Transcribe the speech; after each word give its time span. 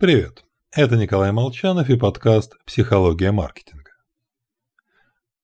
Привет, 0.00 0.46
это 0.70 0.96
Николай 0.96 1.30
Молчанов 1.30 1.90
и 1.90 1.94
подкаст 1.94 2.56
«Психология 2.64 3.32
маркетинга». 3.32 3.90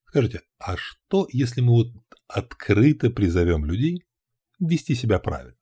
Скажите, 0.07 0.41
а 0.59 0.79
что, 0.79 1.27
если 1.31 1.61
мы 1.61 1.72
вот 1.72 1.88
открыто 2.27 3.11
призовем 3.11 3.66
людей 3.66 4.06
вести 4.58 4.95
себя 4.95 5.19
правильно? 5.19 5.58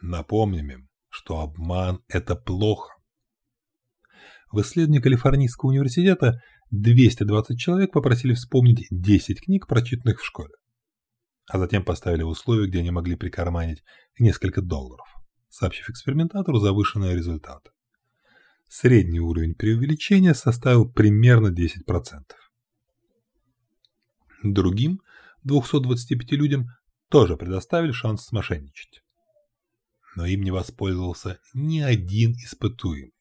Напомним 0.00 0.70
им, 0.70 0.88
что 1.10 1.40
обман– 1.40 2.02
это 2.08 2.34
плохо. 2.34 2.96
В 4.52 4.62
исследовании 4.62 5.02
Калифорнийского 5.02 5.68
университета 5.68 6.40
220 6.70 7.58
человек 7.58 7.92
попросили 7.92 8.32
вспомнить 8.32 8.86
10 8.90 9.42
книг, 9.42 9.66
прочитанных 9.66 10.22
в 10.22 10.24
школе. 10.24 10.54
А 11.46 11.58
затем 11.58 11.84
поставили 11.84 12.22
условия, 12.22 12.68
где 12.68 12.78
они 12.78 12.90
могли 12.90 13.16
прикарманить 13.16 13.84
несколько 14.18 14.62
долларов, 14.62 15.06
сообщив 15.50 15.90
экспериментатору 15.90 16.58
завышенные 16.58 17.14
результаты. 17.14 17.68
Средний 18.68 19.18
уровень 19.18 19.54
преувеличения 19.54 20.34
составил 20.34 20.86
примерно 20.86 21.48
10%. 21.48 22.22
Другим 24.42 25.00
225 25.44 26.32
людям 26.32 26.68
тоже 27.08 27.38
предоставили 27.38 27.92
шанс 27.92 28.26
смошенничать. 28.26 29.02
Но 30.16 30.26
им 30.26 30.42
не 30.42 30.50
воспользовался 30.50 31.40
ни 31.54 31.80
один 31.80 32.32
испытуемый. 32.32 33.14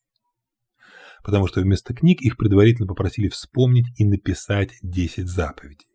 Потому 1.24 1.48
что 1.48 1.62
вместо 1.62 1.94
книг 1.94 2.22
их 2.22 2.36
предварительно 2.36 2.88
попросили 2.88 3.30
вспомнить 3.30 3.88
и 3.98 4.04
написать 4.04 4.74
10 4.82 5.28
заповедей. 5.28 5.88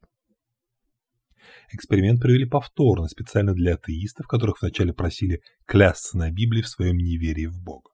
Эксперимент 1.71 2.21
провели 2.21 2.47
повторно, 2.47 3.07
специально 3.07 3.53
для 3.53 3.75
атеистов, 3.75 4.27
которых 4.27 4.63
вначале 4.63 4.95
просили 4.95 5.43
клясться 5.67 6.17
на 6.17 6.31
Библии 6.31 6.63
в 6.63 6.69
своем 6.69 6.97
неверии 6.97 7.47
в 7.47 7.63
Бога 7.63 7.92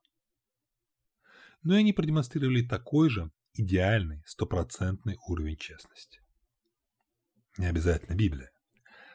но 1.68 1.74
и 1.74 1.80
они 1.80 1.92
продемонстрировали 1.92 2.62
такой 2.62 3.10
же 3.10 3.30
идеальный 3.52 4.22
стопроцентный 4.24 5.18
уровень 5.28 5.58
честности. 5.58 6.22
Не 7.58 7.66
обязательно 7.66 8.16
Библия. 8.16 8.50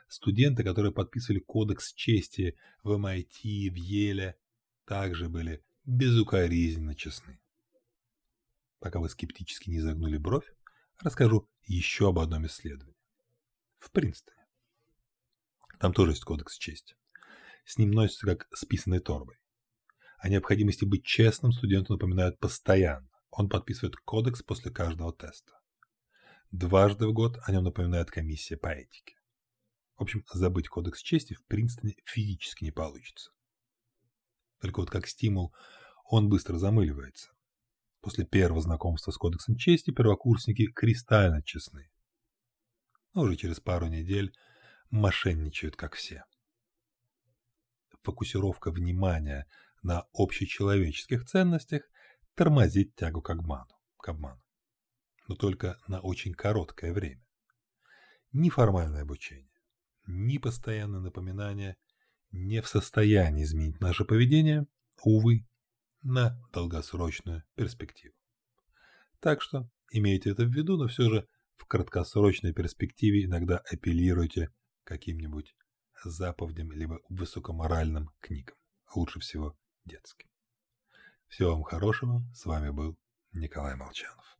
Студенты, 0.07 0.63
которые 0.63 0.91
подписывали 0.91 1.39
кодекс 1.39 1.91
чести 1.95 2.55
в 2.83 2.91
MIT, 2.91 3.71
в 3.71 3.75
Еле, 3.75 4.37
также 4.85 5.29
были 5.29 5.63
безукоризненно 5.85 6.93
честны. 6.93 7.41
Пока 8.77 8.99
вы 8.99 9.09
скептически 9.09 9.71
не 9.71 9.79
загнули 9.79 10.17
бровь, 10.17 10.45
расскажу 10.99 11.49
еще 11.63 12.09
об 12.09 12.19
одном 12.19 12.45
исследовании. 12.45 13.01
В 13.79 13.89
Принстоне. 13.89 14.45
Там 15.79 15.91
тоже 15.91 16.11
есть 16.11 16.23
кодекс 16.23 16.59
чести. 16.59 16.95
С 17.65 17.79
ним 17.79 17.89
носится 17.89 18.27
как 18.27 18.47
с 18.55 18.63
писаной 18.63 18.99
торбой. 18.99 19.37
О 20.23 20.29
необходимости 20.29 20.85
быть 20.85 21.03
честным 21.03 21.51
студенту 21.51 21.91
напоминают 21.91 22.39
постоянно. 22.39 23.09
Он 23.29 23.49
подписывает 23.49 23.97
кодекс 23.97 24.41
после 24.41 24.71
каждого 24.71 25.11
теста. 25.11 25.51
Дважды 26.49 27.07
в 27.07 27.11
год 27.11 27.39
о 27.43 27.51
нем 27.51 27.65
напоминает 27.65 28.09
комиссия 28.09 28.55
по 28.55 28.69
этике. 28.69 29.17
В 29.97 30.03
общем, 30.03 30.23
забыть 30.31 30.69
кодекс 30.69 31.01
чести 31.01 31.33
в 31.33 31.43
Принстоне 31.43 31.97
физически 32.05 32.63
не 32.63 32.71
получится. 32.71 33.31
Только 34.61 34.79
вот 34.79 34.89
как 34.89 35.07
стимул 35.07 35.53
он 36.05 36.29
быстро 36.29 36.57
замыливается. 36.57 37.33
После 37.99 38.23
первого 38.25 38.61
знакомства 38.61 39.11
с 39.11 39.17
кодексом 39.17 39.57
чести 39.57 39.91
первокурсники 39.91 40.67
кристально 40.67 41.43
честны. 41.43 41.91
Но 43.13 43.23
уже 43.23 43.35
через 43.35 43.59
пару 43.59 43.87
недель 43.87 44.33
мошенничают 44.89 45.75
как 45.75 45.95
все. 45.95 46.23
Фокусировка 48.03 48.71
внимания 48.71 49.47
на 49.81 50.05
общечеловеческих 50.13 51.25
ценностях 51.25 51.83
тормозит 52.35 52.95
тягу 52.95 53.21
к 53.21 53.29
обману, 53.29 53.75
к 53.97 54.09
обману. 54.09 54.41
Но 55.27 55.35
только 55.35 55.77
на 55.87 56.01
очень 56.01 56.33
короткое 56.33 56.93
время. 56.93 57.23
Ни 58.31 58.49
формальное 58.49 59.03
обучение, 59.03 59.53
ни 60.05 60.37
постоянное 60.37 60.99
напоминание 60.99 61.77
не 62.31 62.61
в 62.61 62.67
состоянии 62.67 63.43
изменить 63.43 63.79
наше 63.79 64.05
поведение, 64.05 64.65
увы, 65.03 65.45
на 66.01 66.37
долгосрочную 66.51 67.43
перспективу. 67.55 68.15
Так 69.19 69.41
что 69.41 69.69
имейте 69.91 70.31
это 70.31 70.43
в 70.43 70.49
виду, 70.49 70.75
но 70.75 70.87
все 70.87 71.09
же 71.09 71.27
в 71.55 71.65
краткосрочной 71.65 72.53
перспективе 72.53 73.23
иногда 73.25 73.59
апеллируйте 73.59 74.49
каким-нибудь 74.83 75.55
заповедям 76.09 76.71
либо 76.71 76.99
высокоморальным 77.09 78.11
книгам. 78.19 78.55
Лучше 78.95 79.19
всего 79.19 79.57
детским. 79.85 80.27
Всего 81.27 81.51
вам 81.51 81.63
хорошего. 81.63 82.23
С 82.33 82.45
вами 82.45 82.69
был 82.69 82.97
Николай 83.31 83.75
Молчанов. 83.75 84.37